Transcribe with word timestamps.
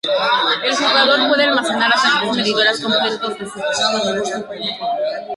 El 0.63 0.75
jugador 0.75 1.27
puede 1.27 1.43
almacenar 1.43 1.91
hasta 1.93 2.21
tres 2.21 2.35
medidores 2.35 2.79
completos 2.79 3.37
de 3.37 3.45
Super. 3.45 4.49